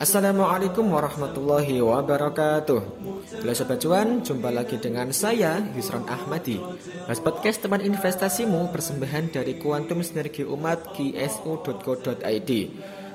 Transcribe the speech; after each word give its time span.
Assalamualaikum 0.00 0.88
warahmatullahi 0.88 1.76
wabarakatuh. 1.78 2.80
Halo 3.44 3.52
Sobat 3.52 3.78
Cuan, 3.84 4.24
jumpa 4.24 4.48
lagi 4.48 4.80
dengan 4.80 5.12
saya 5.12 5.60
Yusron 5.76 6.08
Ahmadi. 6.08 6.56
Mas 7.04 7.20
Podcast 7.20 7.60
teman 7.60 7.84
investasimu 7.84 8.72
persembahan 8.72 9.28
dari 9.28 9.60
Kuantum 9.60 10.00
Sinergi 10.00 10.42
Umat 10.48 10.96
ksu.co.id 10.96 12.50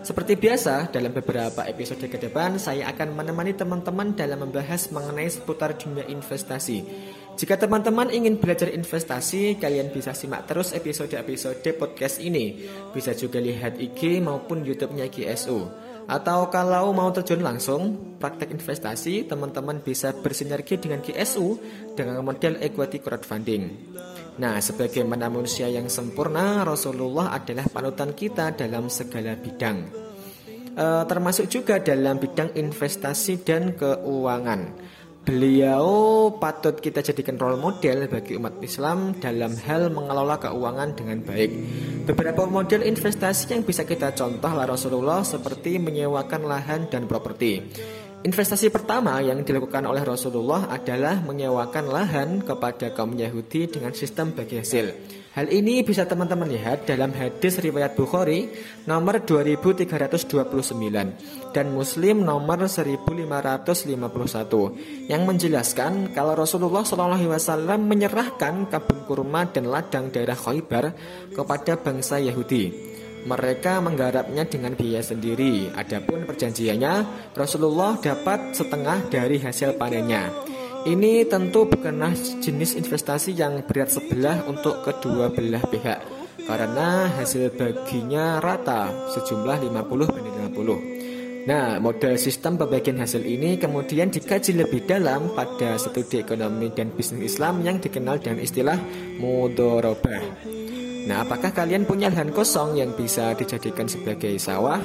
Seperti 0.05 0.33
biasa, 0.39 0.93
dalam 0.93 1.11
beberapa 1.11 1.65
episode 1.65 2.05
ke 2.05 2.21
depan 2.21 2.61
saya 2.61 2.87
akan 2.93 3.17
menemani 3.17 3.57
teman-teman 3.57 4.13
dalam 4.13 4.45
membahas 4.45 4.93
mengenai 4.93 5.27
seputar 5.27 5.75
dunia 5.75 6.05
investasi 6.05 6.85
jika 7.37 7.53
teman-teman 7.53 8.09
ingin 8.09 8.41
belajar 8.41 8.65
investasi, 8.73 9.61
kalian 9.61 9.93
bisa 9.93 10.09
simak 10.17 10.49
terus 10.49 10.73
episode-episode 10.73 11.61
podcast 11.77 12.17
ini. 12.17 12.65
Bisa 12.89 13.13
juga 13.13 13.37
lihat 13.37 13.77
IG 13.77 14.25
maupun 14.25 14.65
YouTube-nya 14.65 15.05
GSU. 15.05 15.69
Atau 16.09 16.49
kalau 16.49 16.97
mau 16.97 17.13
terjun 17.13 17.45
langsung 17.45 18.15
praktek 18.17 18.57
investasi, 18.57 19.29
teman-teman 19.29 19.85
bisa 19.85 20.17
bersinergi 20.17 20.81
dengan 20.81 21.05
GSU 21.05 21.61
dengan 21.93 22.25
model 22.25 22.57
equity 22.57 23.05
crowdfunding. 23.05 23.93
Nah, 24.41 24.57
sebagai 24.57 25.05
manusia 25.05 25.69
yang 25.69 25.93
sempurna, 25.93 26.65
Rasulullah 26.65 27.37
adalah 27.37 27.69
panutan 27.69 28.17
kita 28.17 28.57
dalam 28.57 28.89
segala 28.89 29.37
bidang. 29.37 29.77
E, 30.73 30.85
termasuk 31.05 31.53
juga 31.53 31.77
dalam 31.77 32.17
bidang 32.17 32.57
investasi 32.57 33.45
dan 33.45 33.77
keuangan. 33.77 34.61
Beliau 35.27 36.31
patut 36.39 36.79
kita 36.79 37.03
jadikan 37.03 37.35
role 37.35 37.59
model 37.59 38.07
bagi 38.07 38.39
umat 38.39 38.63
Islam 38.63 39.11
dalam 39.19 39.59
hal 39.59 39.91
mengelola 39.91 40.39
keuangan 40.39 40.95
dengan 40.95 41.19
baik. 41.19 41.51
Beberapa 42.07 42.47
model 42.47 42.87
investasi 42.87 43.51
yang 43.51 43.67
bisa 43.67 43.83
kita 43.83 44.15
contoh 44.15 44.47
lah 44.47 44.63
Rasulullah 44.63 45.27
seperti 45.27 45.83
menyewakan 45.83 46.47
lahan 46.47 46.87
dan 46.87 47.11
properti. 47.11 47.59
Investasi 48.23 48.71
pertama 48.71 49.19
yang 49.19 49.43
dilakukan 49.43 49.83
oleh 49.83 50.07
Rasulullah 50.07 50.71
adalah 50.71 51.19
menyewakan 51.19 51.85
lahan 51.91 52.29
kepada 52.39 52.95
kaum 52.95 53.11
Yahudi 53.11 53.67
dengan 53.67 53.91
sistem 53.91 54.31
bagi 54.31 54.63
hasil. 54.63 54.95
Hal 55.37 55.53
ini 55.53 55.85
bisa 55.85 56.09
teman-teman 56.09 56.49
lihat 56.49 56.89
dalam 56.89 57.13
hadis 57.13 57.61
riwayat 57.61 57.93
Bukhari 57.93 58.49
nomor 58.89 59.21
2329 59.21 59.85
dan 61.53 61.67
Muslim 61.77 62.25
nomor 62.25 62.65
1551 62.65 65.05
yang 65.05 65.29
menjelaskan 65.29 66.09
kalau 66.17 66.33
Rasulullah 66.33 66.81
SAW 66.81 67.53
menyerahkan 67.77 68.65
kabun 68.65 69.05
kurma 69.05 69.45
dan 69.45 69.69
ladang 69.69 70.09
daerah 70.09 70.33
Khaybar 70.33 70.97
kepada 71.29 71.77
bangsa 71.85 72.17
Yahudi. 72.17 72.73
Mereka 73.29 73.77
menggarapnya 73.85 74.41
dengan 74.49 74.73
biaya 74.73 75.05
sendiri. 75.05 75.69
Adapun 75.77 76.25
perjanjiannya, 76.25 76.93
Rasulullah 77.37 77.93
dapat 78.01 78.57
setengah 78.57 79.05
dari 79.13 79.37
hasil 79.37 79.77
panennya. 79.77 80.56
Ini 80.87 81.27
tentu 81.27 81.67
bukanlah 81.67 82.15
jenis 82.39 82.79
investasi 82.79 83.35
yang 83.35 83.59
berat 83.67 83.91
sebelah 83.91 84.47
untuk 84.47 84.87
kedua 84.87 85.27
belah 85.27 85.59
pihak 85.67 85.99
karena 86.47 87.11
hasil 87.11 87.51
baginya 87.59 88.39
rata 88.39 88.87
sejumlah 89.11 89.67
50 89.67 89.83
banding 89.83 90.35
50. 90.47 91.43
Nah, 91.43 91.75
model 91.83 92.15
sistem 92.15 92.55
pembagian 92.55 93.03
hasil 93.03 93.19
ini 93.19 93.59
kemudian 93.59 94.07
dikaji 94.07 94.55
lebih 94.55 94.87
dalam 94.87 95.35
pada 95.35 95.75
studi 95.75 96.23
ekonomi 96.23 96.71
dan 96.71 96.95
bisnis 96.95 97.35
Islam 97.35 97.67
yang 97.67 97.83
dikenal 97.83 98.23
dengan 98.23 98.39
istilah 98.39 98.79
mudorobah. 99.19 100.23
Nah, 101.07 101.23
apakah 101.27 101.51
kalian 101.51 101.83
punya 101.83 102.07
lahan 102.07 102.31
kosong 102.31 102.79
yang 102.79 102.95
bisa 102.95 103.35
dijadikan 103.35 103.91
sebagai 103.91 104.39
sawah, 104.39 104.79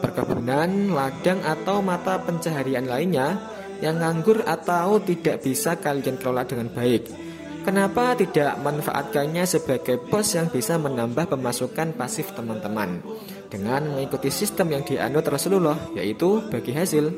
perkebunan, 0.00 0.96
ladang, 0.96 1.44
atau 1.44 1.84
mata 1.84 2.24
pencaharian 2.24 2.88
lainnya? 2.88 3.55
Yang 3.84 4.00
nganggur 4.00 4.44
atau 4.44 5.00
tidak 5.02 5.44
bisa 5.44 5.76
kalian 5.76 6.16
kelola 6.16 6.48
dengan 6.48 6.72
baik. 6.72 7.26
Kenapa 7.66 8.14
tidak 8.14 8.62
manfaatkannya 8.62 9.42
sebagai 9.42 9.98
pos 9.98 10.38
yang 10.38 10.46
bisa 10.46 10.78
menambah 10.78 11.26
pemasukan 11.34 11.98
pasif 11.98 12.30
teman-teman 12.30 13.02
dengan 13.50 13.90
mengikuti 13.90 14.30
sistem 14.30 14.70
yang 14.70 14.86
dianut 14.86 15.26
Rasulullah 15.26 15.74
yaitu 15.98 16.46
bagi 16.46 16.70
hasil. 16.70 17.10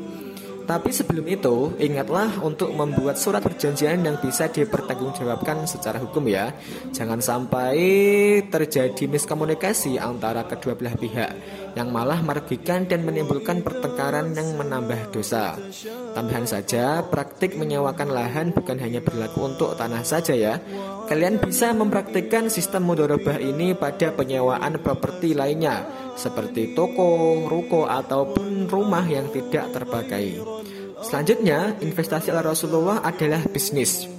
Tapi 0.69 0.93
sebelum 0.93 1.25
itu, 1.25 1.73
ingatlah 1.81 2.45
untuk 2.45 2.69
membuat 2.77 3.17
surat 3.17 3.41
perjanjian 3.41 4.05
yang 4.05 4.21
bisa 4.21 4.53
dipertanggungjawabkan 4.53 5.65
secara 5.65 5.97
hukum 5.97 6.29
ya. 6.29 6.53
Jangan 6.93 7.25
sampai 7.25 7.77
terjadi 8.53 9.09
miskomunikasi 9.09 9.97
antara 9.97 10.45
kedua 10.45 10.77
belah 10.77 10.93
pihak 10.93 11.33
yang 11.79 11.95
malah 11.95 12.19
merugikan 12.19 12.91
dan 12.91 13.07
menimbulkan 13.07 13.63
pertengkaran 13.63 14.35
yang 14.35 14.59
menambah 14.59 15.15
dosa. 15.15 15.55
Tambahan 16.19 16.43
saja, 16.51 17.07
praktik 17.07 17.55
menyewakan 17.55 18.11
lahan 18.11 18.51
bukan 18.51 18.83
hanya 18.83 18.99
berlaku 18.99 19.47
untuk 19.47 19.79
tanah 19.79 20.03
saja 20.03 20.35
ya. 20.35 20.59
Kalian 21.07 21.39
bisa 21.39 21.71
mempraktikkan 21.71 22.51
sistem 22.51 22.83
mudorobah 22.91 23.39
ini 23.39 23.79
pada 23.79 24.11
penyewaan 24.11 24.83
properti 24.83 25.39
lainnya 25.39 25.87
seperti 26.19 26.75
toko, 26.75 27.47
ruko, 27.47 27.87
ataupun 27.87 28.67
rumah 28.67 29.07
yang 29.07 29.31
tidak 29.31 29.71
terpakai. 29.71 30.43
Selanjutnya, 30.99 31.79
investasi 31.79 32.35
ala 32.35 32.43
Rasulullah 32.43 32.99
adalah 33.07 33.47
bisnis. 33.47 34.18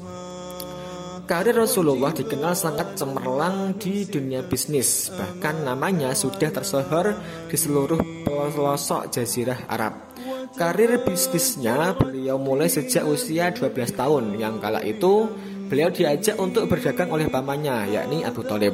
Karir 1.30 1.54
Rasulullah 1.54 2.10
dikenal 2.10 2.58
sangat 2.58 2.98
cemerlang 2.98 3.78
di 3.78 4.02
dunia 4.10 4.42
bisnis, 4.42 5.14
bahkan 5.14 5.62
namanya 5.62 6.18
sudah 6.18 6.50
tersohor 6.50 7.14
di 7.46 7.54
seluruh 7.54 8.02
pelosok 8.26 9.14
jazirah 9.14 9.70
Arab. 9.70 10.10
Karir 10.58 11.06
bisnisnya 11.06 11.94
beliau 11.94 12.42
mulai 12.42 12.66
sejak 12.66 13.06
usia 13.06 13.54
12 13.54 13.94
tahun, 13.94 14.42
yang 14.42 14.58
kala 14.58 14.82
itu 14.82 15.30
beliau 15.70 15.94
diajak 15.94 16.34
untuk 16.42 16.66
berdagang 16.66 17.14
oleh 17.14 17.30
pamannya, 17.30 17.94
yakni 17.94 18.26
Abu 18.26 18.42
Talib. 18.42 18.74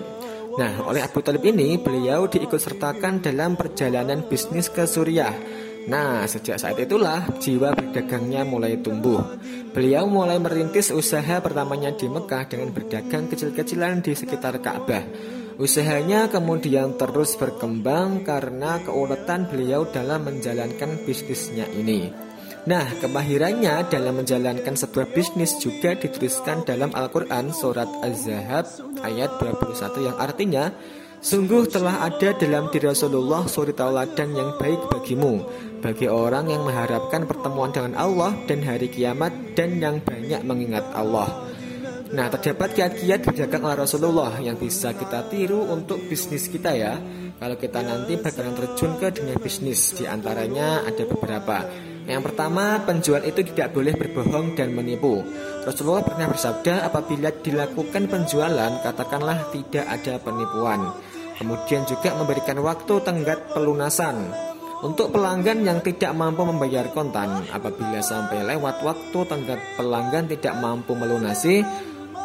Nah, 0.56 0.80
oleh 0.88 1.04
Abu 1.04 1.20
Talib 1.20 1.44
ini 1.44 1.76
beliau 1.76 2.32
diikut 2.32 2.64
sertakan 2.64 3.20
dalam 3.20 3.60
perjalanan 3.60 4.32
bisnis 4.32 4.72
ke 4.72 4.88
Suriah 4.88 5.36
Nah, 5.86 6.26
sejak 6.26 6.58
saat 6.58 6.78
itulah 6.82 7.30
jiwa 7.38 7.70
berdagangnya 7.78 8.42
mulai 8.42 8.82
tumbuh. 8.82 9.22
Beliau 9.76 10.08
mulai 10.08 10.40
merintis 10.40 10.88
usaha 10.88 11.44
pertamanya 11.44 11.92
di 11.92 12.08
Mekah 12.08 12.48
dengan 12.48 12.72
berdagang 12.72 13.28
kecil-kecilan 13.28 14.00
di 14.00 14.16
sekitar 14.16 14.64
Ka'bah. 14.64 15.04
Usahanya 15.60 16.32
kemudian 16.32 16.96
terus 16.96 17.36
berkembang 17.36 18.24
karena 18.24 18.80
keuletan 18.88 19.52
beliau 19.52 19.84
dalam 19.92 20.32
menjalankan 20.32 21.04
bisnisnya 21.04 21.68
ini. 21.76 22.08
Nah, 22.72 22.88
kemahirannya 23.04 23.92
dalam 23.92 24.24
menjalankan 24.24 24.80
sebuah 24.80 25.12
bisnis 25.12 25.60
juga 25.60 25.92
dituliskan 25.92 26.64
dalam 26.64 26.96
Al-Quran 26.96 27.52
surat 27.52 27.92
Az-Zahab 28.00 28.66
ayat 29.04 29.38
21 29.44 30.08
yang 30.08 30.16
artinya 30.16 30.72
Sungguh 31.24 31.68
telah 31.72 32.04
ada 32.06 32.36
dalam 32.36 32.68
diri 32.70 32.92
Rasulullah 32.92 33.48
suri 33.48 33.72
tauladan 33.72 34.36
yang 34.36 34.60
baik 34.60 34.92
bagimu 34.92 35.48
Bagi 35.80 36.12
orang 36.12 36.52
yang 36.52 36.68
mengharapkan 36.68 37.24
pertemuan 37.24 37.72
dengan 37.72 37.96
Allah 37.96 38.36
dan 38.46 38.64
hari 38.64 38.92
kiamat 38.92 39.56
Dan 39.56 39.80
yang 39.80 40.04
banyak 40.04 40.42
mengingat 40.44 40.86
Allah. 40.92 41.46
Nah 42.12 42.28
terdapat 42.32 42.78
kiat-kiat 42.78 43.26
berdagang 43.26 43.64
oleh 43.66 43.78
Rasulullah 43.80 44.36
Yang 44.38 44.68
bisa 44.68 44.94
kita 44.94 45.26
tiru 45.32 45.66
untuk 45.72 46.04
bisnis 46.06 46.52
kita 46.52 46.72
ya. 46.76 47.00
Kalau 47.36 47.56
kita 47.60 47.84
nanti 47.84 48.16
bakalan 48.16 48.56
terjun 48.56 48.96
ke 49.00 49.08
dunia 49.12 49.38
bisnis 49.40 49.96
Di 49.96 50.08
antaranya 50.08 50.84
ada 50.88 51.04
beberapa 51.04 51.64
yang 52.06 52.22
pertama, 52.22 52.86
penjual 52.86 53.26
itu 53.26 53.42
tidak 53.42 53.74
boleh 53.74 53.98
berbohong 53.98 54.54
dan 54.54 54.78
menipu. 54.78 55.26
Rasulullah 55.66 56.06
pernah 56.06 56.30
bersabda, 56.30 56.86
apabila 56.86 57.34
dilakukan 57.34 58.06
penjualan, 58.06 58.72
katakanlah 58.86 59.50
tidak 59.50 59.86
ada 59.90 60.22
penipuan. 60.22 60.94
Kemudian 61.36 61.84
juga 61.90 62.14
memberikan 62.16 62.62
waktu 62.62 62.94
tenggat 63.02 63.52
pelunasan 63.52 64.32
untuk 64.86 65.10
pelanggan 65.12 65.66
yang 65.66 65.80
tidak 65.82 66.14
mampu 66.14 66.46
membayar 66.46 66.86
kontan. 66.94 67.44
Apabila 67.50 68.00
sampai 68.00 68.46
lewat 68.54 68.86
waktu 68.86 69.20
tenggat 69.26 69.60
pelanggan 69.76 70.30
tidak 70.30 70.54
mampu 70.62 70.94
melunasi, 70.94 71.66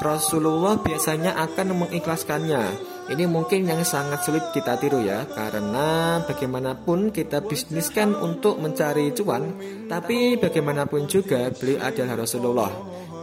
Rasulullah 0.00 0.76
biasanya 0.80 1.40
akan 1.40 1.76
mengikhlaskannya. 1.76 2.89
Ini 3.10 3.26
mungkin 3.26 3.66
yang 3.66 3.82
sangat 3.82 4.22
sulit 4.22 4.54
kita 4.54 4.78
tiru 4.78 5.02
ya, 5.02 5.26
karena 5.26 6.22
bagaimanapun 6.22 7.10
kita 7.10 7.42
bisniskan 7.42 8.14
untuk 8.14 8.62
mencari 8.62 9.10
cuan, 9.10 9.58
tapi 9.90 10.38
bagaimanapun 10.38 11.10
juga 11.10 11.50
beliau 11.50 11.82
adalah 11.82 12.22
Rasulullah. 12.22 12.70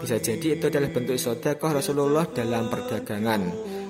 Bisa 0.03 0.19
jadi 0.19 0.59
itu 0.59 0.67
adalah 0.67 0.91
bentuk 0.91 1.15
sodakoh 1.15 1.79
Rasulullah 1.79 2.27
dalam 2.27 2.67
perdagangan. 2.67 3.41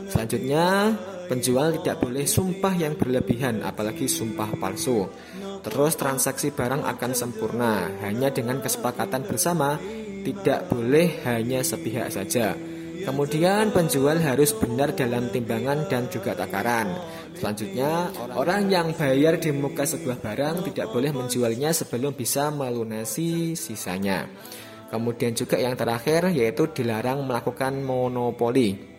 Selanjutnya, 0.07 0.93
Penjual 1.27 1.83
tidak 1.83 1.99
boleh 1.99 2.23
sumpah 2.23 2.71
yang 2.71 2.95
berlebihan, 2.95 3.59
apalagi 3.59 4.07
sumpah 4.07 4.55
palsu. 4.55 5.11
Terus 5.59 5.99
transaksi 5.99 6.55
barang 6.55 6.87
akan 6.87 7.11
sempurna 7.11 7.91
hanya 7.99 8.31
dengan 8.31 8.63
kesepakatan 8.63 9.27
bersama, 9.27 9.75
tidak 10.23 10.71
boleh 10.71 11.19
hanya 11.27 11.59
sepihak 11.67 12.15
saja. 12.15 12.55
Kemudian 13.03 13.69
penjual 13.75 14.17
harus 14.23 14.55
benar 14.57 14.95
dalam 14.97 15.29
timbangan 15.29 15.85
dan 15.91 16.09
juga 16.09 16.33
takaran. 16.33 16.89
Selanjutnya, 17.37 18.09
orang 18.33 18.71
yang 18.71 18.97
bayar 18.97 19.37
di 19.37 19.53
muka 19.53 19.85
sebuah 19.85 20.17
barang 20.17 20.65
tidak 20.71 20.89
boleh 20.89 21.13
menjualnya 21.13 21.69
sebelum 21.75 22.17
bisa 22.17 22.49
melunasi 22.49 23.53
sisanya. 23.53 24.25
Kemudian 24.87 25.35
juga 25.35 25.59
yang 25.59 25.75
terakhir 25.75 26.31
yaitu 26.31 26.71
dilarang 26.71 27.27
melakukan 27.27 27.83
monopoli. 27.83 28.97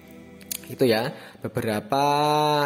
Itu 0.68 0.84
ya 0.84 1.08
beberapa 1.40 2.04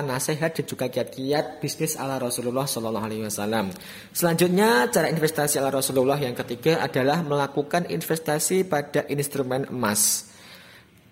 nasihat 0.03 0.59
dan 0.59 0.67
juga 0.67 0.91
kiat-kiat 0.91 1.63
bisnis 1.63 1.95
ala 1.95 2.19
Rasulullah 2.19 2.67
Shallallahu 2.67 3.07
Alaihi 3.07 3.23
Wasallam. 3.31 3.71
Selanjutnya 4.11 4.91
cara 4.91 5.07
investasi 5.07 5.63
ala 5.63 5.71
Rasulullah 5.71 6.19
yang 6.19 6.35
ketiga 6.35 6.83
adalah 6.83 7.23
melakukan 7.23 7.87
investasi 7.87 8.67
pada 8.67 9.07
instrumen 9.07 9.71
emas. 9.71 10.32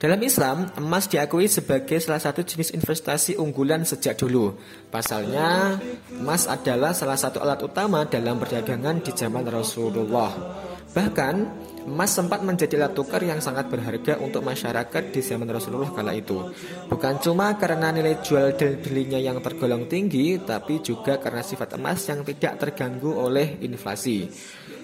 Dalam 0.01 0.17
Islam, 0.25 0.73
emas 0.81 1.05
diakui 1.13 1.45
sebagai 1.45 2.01
salah 2.01 2.25
satu 2.25 2.41
jenis 2.41 2.73
investasi 2.73 3.37
unggulan 3.37 3.85
sejak 3.85 4.17
dulu. 4.17 4.57
Pasalnya, 4.89 5.77
emas 6.17 6.49
adalah 6.49 6.97
salah 6.97 7.21
satu 7.21 7.37
alat 7.37 7.61
utama 7.61 8.09
dalam 8.09 8.41
perdagangan 8.41 9.05
di 9.05 9.13
zaman 9.13 9.45
Rasulullah. 9.45 10.33
Bahkan, 10.97 11.35
Emas 11.81 12.13
sempat 12.13 12.45
menjadi 12.45 12.77
alat 12.77 12.93
tukar 12.93 13.25
yang 13.25 13.41
sangat 13.41 13.73
berharga 13.73 14.21
untuk 14.21 14.45
masyarakat 14.45 15.17
di 15.17 15.25
zaman 15.25 15.49
Rasulullah 15.49 15.89
kala 15.89 16.13
itu. 16.13 16.53
Bukan 16.93 17.25
cuma 17.25 17.57
karena 17.57 17.89
nilai 17.89 18.21
jual 18.21 18.53
dan 18.53 18.85
belinya 18.85 19.17
yang 19.17 19.41
tergolong 19.41 19.89
tinggi, 19.89 20.37
tapi 20.45 20.85
juga 20.85 21.17
karena 21.17 21.41
sifat 21.41 21.81
emas 21.81 22.05
yang 22.05 22.21
tidak 22.21 22.61
terganggu 22.61 23.17
oleh 23.17 23.57
inflasi. 23.65 24.29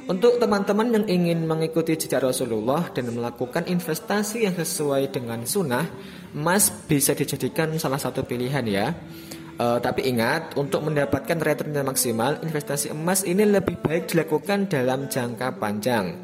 Untuk 0.06 0.38
teman-teman 0.38 0.94
yang 0.94 1.06
ingin 1.10 1.50
mengikuti 1.50 1.98
jejak 1.98 2.22
Rasulullah 2.22 2.94
dan 2.94 3.10
melakukan 3.10 3.66
investasi 3.66 4.46
yang 4.46 4.54
sesuai 4.54 5.10
dengan 5.10 5.42
sunnah, 5.42 5.82
emas 6.30 6.70
bisa 6.86 7.10
dijadikan 7.10 7.74
salah 7.74 7.98
satu 7.98 8.22
pilihan 8.22 8.62
ya. 8.70 8.94
Uh, 9.58 9.82
tapi 9.82 10.06
ingat, 10.06 10.54
untuk 10.54 10.86
mendapatkan 10.86 11.42
return 11.42 11.74
yang 11.74 11.90
maksimal, 11.90 12.38
investasi 12.38 12.94
emas 12.94 13.26
ini 13.26 13.50
lebih 13.50 13.82
baik 13.82 14.14
dilakukan 14.14 14.70
dalam 14.70 15.10
jangka 15.10 15.58
panjang. 15.58 16.22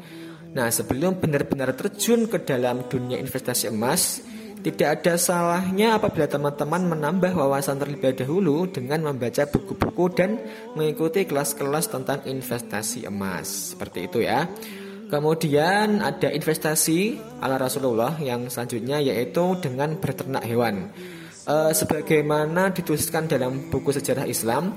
Nah, 0.55 0.71
sebelum 0.71 1.19
benar-benar 1.19 1.75
terjun 1.75 2.31
ke 2.31 2.39
dalam 2.39 2.87
dunia 2.87 3.19
investasi 3.19 3.67
emas, 3.67 4.23
tidak 4.63 5.03
ada 5.03 5.19
salahnya 5.19 5.99
apabila 5.99 6.23
teman-teman 6.23 6.95
menambah 6.95 7.35
wawasan 7.35 7.83
terlebih 7.83 8.15
dahulu 8.15 8.63
dengan 8.71 9.03
membaca 9.11 9.43
buku-buku 9.43 10.05
dan 10.15 10.39
mengikuti 10.79 11.27
kelas-kelas 11.27 11.91
tentang 11.91 12.23
investasi 12.23 13.03
emas. 13.03 13.75
Seperti 13.75 14.07
itu 14.07 14.23
ya. 14.23 14.47
Kemudian 15.11 15.99
ada 15.99 16.31
investasi 16.31 17.19
ala 17.43 17.59
Rasulullah 17.59 18.15
yang 18.23 18.47
selanjutnya 18.47 19.03
yaitu 19.03 19.59
dengan 19.59 19.99
berternak 19.99 20.47
hewan. 20.47 20.89
E, 21.43 21.55
sebagaimana 21.75 22.71
dituliskan 22.71 23.27
dalam 23.27 23.67
buku 23.67 23.91
sejarah 23.91 24.25
Islam, 24.25 24.73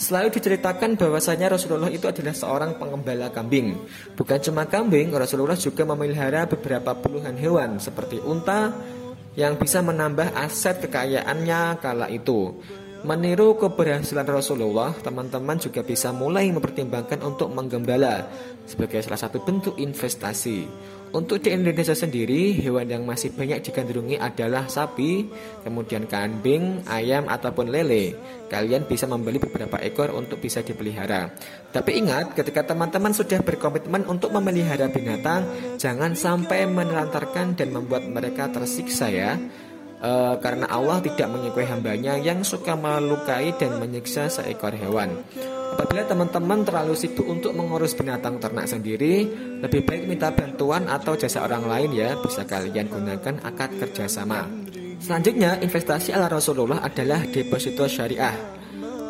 Selalu 0.00 0.32
diceritakan 0.32 0.96
bahwasanya 0.96 1.52
Rasulullah 1.52 1.92
itu 1.92 2.08
adalah 2.08 2.32
seorang 2.32 2.80
pengembala 2.80 3.28
kambing. 3.28 3.76
Bukan 4.16 4.40
cuma 4.48 4.64
kambing, 4.64 5.12
Rasulullah 5.12 5.60
juga 5.60 5.84
memelihara 5.84 6.48
beberapa 6.48 6.96
puluhan 6.96 7.36
hewan 7.36 7.76
seperti 7.76 8.16
unta 8.24 8.72
yang 9.38 9.54
bisa 9.58 9.82
menambah 9.84 10.34
aset 10.34 10.82
kekayaannya 10.82 11.78
kala 11.78 12.06
itu. 12.10 12.58
Meniru 13.00 13.56
keberhasilan 13.56 14.28
Rasulullah, 14.28 14.92
teman-teman 14.92 15.56
juga 15.56 15.80
bisa 15.80 16.12
mulai 16.12 16.52
mempertimbangkan 16.52 17.24
untuk 17.24 17.48
menggembala 17.48 18.28
sebagai 18.68 19.00
salah 19.00 19.16
satu 19.16 19.40
bentuk 19.40 19.80
investasi. 19.80 20.68
Untuk 21.10 21.42
di 21.42 21.50
Indonesia 21.50 21.90
sendiri, 21.90 22.54
hewan 22.62 22.86
yang 22.86 23.02
masih 23.02 23.34
banyak 23.34 23.66
digandrungi 23.66 24.14
adalah 24.14 24.70
sapi, 24.70 25.26
kemudian 25.66 26.06
kambing, 26.06 26.86
ayam, 26.86 27.26
ataupun 27.26 27.66
lele. 27.66 28.14
Kalian 28.46 28.86
bisa 28.86 29.10
membeli 29.10 29.42
beberapa 29.42 29.74
ekor 29.82 30.14
untuk 30.14 30.38
bisa 30.38 30.62
dipelihara. 30.62 31.34
Tapi 31.74 31.98
ingat, 31.98 32.38
ketika 32.38 32.62
teman-teman 32.62 33.10
sudah 33.10 33.42
berkomitmen 33.42 34.06
untuk 34.06 34.30
memelihara 34.30 34.86
binatang, 34.86 35.50
jangan 35.82 36.14
sampai 36.14 36.70
menelantarkan 36.70 37.58
dan 37.58 37.74
membuat 37.74 38.06
mereka 38.06 38.46
tersiksa 38.46 39.10
ya 39.10 39.34
uh, 40.00 40.34
karena 40.40 40.66
Allah 40.68 40.98
tidak 41.04 41.28
menyukai 41.30 41.68
hambanya 41.68 42.16
yang 42.16 42.42
suka 42.42 42.74
melukai 42.74 43.54
dan 43.56 43.78
menyiksa 43.78 44.26
seekor 44.32 44.74
hewan. 44.74 45.22
Apabila 45.70 46.02
teman-teman 46.04 46.66
terlalu 46.66 46.92
sibuk 46.98 47.24
untuk 47.24 47.54
mengurus 47.54 47.94
binatang 47.94 48.42
ternak 48.42 48.66
sendiri, 48.66 49.24
lebih 49.62 49.86
baik 49.86 50.10
minta 50.10 50.28
bantuan 50.34 50.84
atau 50.90 51.14
jasa 51.14 51.46
orang 51.46 51.64
lain 51.64 51.94
ya, 51.94 52.18
bisa 52.20 52.44
kalian 52.44 52.90
gunakan 52.90 53.38
akad 53.46 53.78
kerjasama. 53.78 54.44
Selanjutnya, 55.00 55.56
investasi 55.62 56.12
ala 56.12 56.28
Rasulullah 56.28 56.84
adalah 56.84 57.24
deposito 57.24 57.88
syariah. 57.88 58.59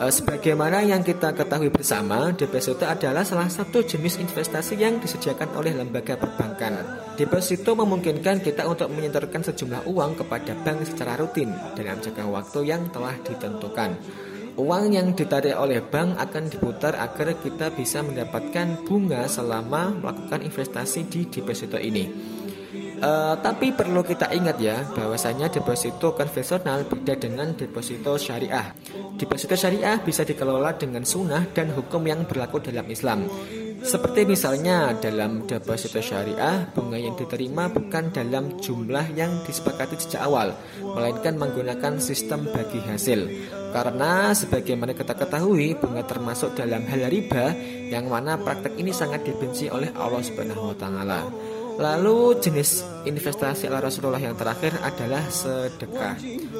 Eh, 0.00 0.08
sebagaimana 0.08 0.81
yang 0.81 1.05
kita 1.05 1.37
ketahui 1.37 1.69
bersama, 1.69 2.32
deposito 2.32 2.88
adalah 2.88 3.20
salah 3.20 3.52
satu 3.52 3.85
jenis 3.85 4.17
investasi 4.17 4.81
yang 4.81 4.97
disediakan 4.97 5.52
oleh 5.52 5.76
lembaga 5.76 6.17
perbankan. 6.17 6.73
Deposito 7.20 7.76
memungkinkan 7.76 8.41
kita 8.41 8.64
untuk 8.64 8.88
menyetorkan 8.88 9.44
sejumlah 9.44 9.85
uang 9.85 10.25
kepada 10.25 10.56
bank 10.64 10.88
secara 10.88 11.20
rutin 11.20 11.52
dalam 11.76 12.00
jangka 12.00 12.25
waktu 12.32 12.61
yang 12.64 12.88
telah 12.88 13.12
ditentukan. 13.20 13.93
Uang 14.56 14.88
yang 14.88 15.12
ditarik 15.12 15.52
oleh 15.61 15.85
bank 15.85 16.17
akan 16.17 16.49
diputar 16.49 16.96
agar 16.96 17.37
kita 17.37 17.69
bisa 17.69 18.00
mendapatkan 18.00 18.81
bunga 18.88 19.29
selama 19.29 20.00
melakukan 20.00 20.41
investasi 20.49 21.12
di 21.12 21.29
deposito 21.29 21.76
ini. 21.76 22.08
Uh, 23.00 23.32
tapi 23.41 23.73
perlu 23.73 24.05
kita 24.05 24.29
ingat 24.29 24.61
ya 24.61 24.85
bahwasanya 24.93 25.49
deposito 25.49 26.12
konvensional 26.12 26.85
beda 26.85 27.17
dengan 27.17 27.56
deposito 27.56 28.20
syariah. 28.20 28.76
Deposito 29.17 29.56
syariah 29.56 29.97
bisa 30.05 30.20
dikelola 30.20 30.76
dengan 30.76 31.08
sunnah 31.08 31.49
dan 31.56 31.73
hukum 31.73 32.05
yang 32.05 32.29
berlaku 32.29 32.61
dalam 32.61 32.85
Islam. 32.93 33.25
Seperti 33.81 34.29
misalnya 34.29 34.93
dalam 35.00 35.49
deposito 35.49 36.05
syariah, 36.05 36.69
bunga 36.76 37.00
yang 37.00 37.17
diterima 37.17 37.73
bukan 37.73 38.12
dalam 38.12 38.61
jumlah 38.61 39.17
yang 39.17 39.41
disepakati 39.49 39.96
sejak 39.96 40.29
awal, 40.29 40.53
melainkan 40.85 41.41
menggunakan 41.41 41.96
sistem 41.96 42.44
bagi 42.53 42.85
hasil. 42.85 43.25
Karena 43.73 44.37
sebagaimana 44.37 44.93
kita 44.93 45.17
ketahui, 45.17 45.73
bunga 45.81 46.05
termasuk 46.05 46.53
dalam 46.53 46.85
hal 46.85 47.08
riba 47.08 47.56
yang 47.88 48.12
mana 48.12 48.37
praktek 48.37 48.76
ini 48.76 48.93
sangat 48.93 49.25
dibenci 49.25 49.73
oleh 49.73 49.88
Allah 49.96 50.20
Subhanahu 50.20 50.75
wa 50.75 50.76
taala. 50.76 51.20
Lalu 51.78 52.40
jenis 52.43 52.82
investasi 53.06 53.70
ala 53.70 53.81
Rasulullah 53.84 54.20
yang 54.20 54.34
terakhir 54.34 54.75
adalah 54.82 55.25
sedekah. 55.31 56.17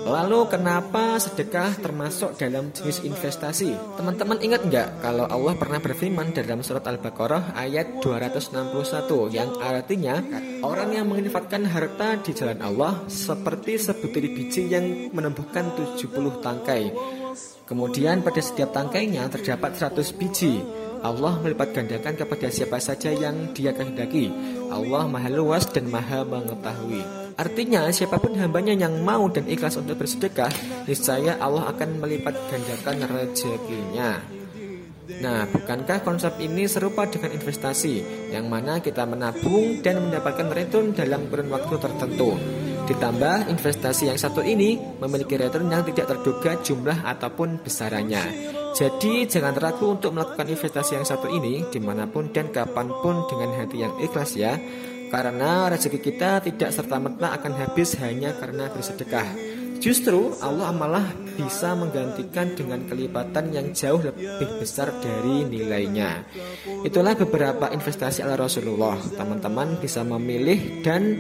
Lalu 0.07 0.41
kenapa 0.49 1.19
sedekah 1.19 1.77
termasuk 1.81 2.39
dalam 2.39 2.71
jenis 2.71 3.03
investasi? 3.05 3.75
Teman-teman 3.99 4.39
ingat 4.41 4.63
nggak 4.69 4.89
kalau 5.03 5.27
Allah 5.27 5.55
pernah 5.59 5.81
berfirman 5.83 6.33
dalam 6.37 6.63
surat 6.63 6.87
Al-Baqarah 6.87 7.57
ayat 7.57 8.01
261 8.05 9.35
yang 9.35 9.51
artinya 9.59 10.23
orang 10.63 10.95
yang 10.95 11.07
menginfakkan 11.09 11.67
harta 11.67 12.21
di 12.21 12.33
jalan 12.37 12.61
Allah 12.63 13.05
seperti 13.11 13.81
sebutir 13.81 14.31
biji 14.31 14.71
yang 14.71 15.11
menumbuhkan 15.11 15.75
70 15.75 16.45
tangkai. 16.45 16.93
Kemudian 17.71 18.27
pada 18.27 18.43
setiap 18.43 18.75
tangkainya 18.75 19.31
terdapat 19.31 19.79
100 19.79 20.19
biji. 20.19 20.80
Allah 21.01 21.41
melipat 21.41 21.73
gandakan 21.73 22.13
kepada 22.13 22.53
siapa 22.53 22.77
saja 22.77 23.09
yang 23.09 23.57
dia 23.57 23.73
kehendaki. 23.73 24.29
Allah 24.69 25.09
maha 25.09 25.33
luas 25.33 25.65
dan 25.73 25.89
maha 25.89 26.23
mengetahui. 26.29 27.01
Artinya 27.41 27.89
siapa 27.89 28.21
pun 28.21 28.37
hambanya 28.37 28.77
yang 28.77 29.01
mau 29.01 29.25
dan 29.33 29.49
ikhlas 29.49 29.81
untuk 29.81 29.97
bersedekah, 29.97 30.53
niscaya 30.85 31.41
Allah 31.41 31.73
akan 31.73 32.05
melipat 32.05 32.37
gandakan 32.53 32.97
rezekinya. 33.09 34.21
Nah, 35.25 35.49
bukankah 35.49 36.05
konsep 36.05 36.37
ini 36.39 36.69
serupa 36.69 37.09
dengan 37.09 37.33
investasi 37.35 38.29
yang 38.31 38.47
mana 38.47 38.79
kita 38.79 39.09
menabung 39.09 39.81
dan 39.81 40.05
mendapatkan 40.05 40.53
return 40.53 40.93
dalam 40.93 41.27
kurun 41.33 41.49
waktu 41.49 41.75
tertentu? 41.81 42.37
Ditambah 42.87 43.49
investasi 43.49 44.13
yang 44.13 44.19
satu 44.21 44.45
ini 44.45 44.77
memiliki 45.01 45.41
return 45.41 45.73
yang 45.73 45.83
tidak 45.89 46.13
terduga 46.13 46.61
jumlah 46.61 47.09
ataupun 47.09 47.59
besarannya. 47.65 48.60
Jadi 48.71 49.27
jangan 49.27 49.55
ragu 49.59 49.91
untuk 49.91 50.15
melakukan 50.15 50.47
investasi 50.47 50.95
yang 50.95 51.07
satu 51.07 51.27
ini 51.27 51.67
di 51.69 51.83
mana 51.83 52.07
pun 52.07 52.31
dan 52.31 52.55
kapan 52.55 52.87
pun 53.03 53.27
dengan 53.27 53.51
hati 53.59 53.83
yang 53.83 53.95
ikhlas 53.99 54.39
ya. 54.39 54.55
Karena 55.11 55.67
rezeki 55.67 55.99
kita 55.99 56.39
tidak 56.39 56.71
serta-merta 56.71 57.35
akan 57.35 57.53
habis 57.59 57.99
hanya 57.99 58.31
karena 58.39 58.71
bersedekah. 58.71 59.27
Justru 59.81 60.37
Allah 60.45 60.71
malah 60.77 61.09
bisa 61.35 61.73
menggantikan 61.73 62.53
dengan 62.53 62.85
kelipatan 62.85 63.49
yang 63.51 63.73
jauh 63.73 63.99
lebih 63.99 64.61
besar 64.61 64.93
dari 65.01 65.49
nilainya. 65.49 66.29
Itulah 66.85 67.17
beberapa 67.17 67.73
investasi 67.73 68.23
ala 68.23 68.37
Rasulullah. 68.37 69.01
Teman-teman 69.01 69.81
bisa 69.81 70.05
memilih 70.05 70.85
dan 70.85 71.17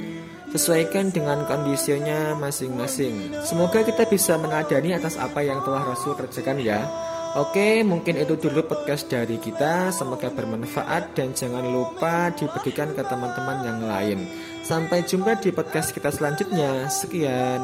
sesuaikan 0.52 1.08
dengan 1.08 1.48
kondisinya 1.48 2.36
masing-masing. 2.36 3.42
Semoga 3.42 3.80
kita 3.80 4.04
bisa 4.06 4.36
menadani 4.36 4.92
atas 4.92 5.16
apa 5.16 5.40
yang 5.40 5.64
telah 5.64 5.82
Rasul 5.96 6.12
kerjakan 6.14 6.60
ya 6.60 7.09
Oke, 7.38 7.86
mungkin 7.86 8.18
itu 8.18 8.34
dulu 8.34 8.66
podcast 8.66 9.06
dari 9.06 9.38
kita. 9.38 9.94
Semoga 9.94 10.34
bermanfaat 10.34 11.14
dan 11.14 11.30
jangan 11.30 11.62
lupa 11.62 12.34
dibagikan 12.34 12.90
ke 12.90 13.06
teman-teman 13.06 13.62
yang 13.62 13.80
lain. 13.86 14.18
Sampai 14.66 15.06
jumpa 15.06 15.38
di 15.38 15.54
podcast 15.54 15.94
kita 15.94 16.10
selanjutnya. 16.10 16.90
Sekian. 16.90 17.62